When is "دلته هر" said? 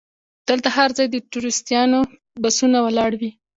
0.49-0.89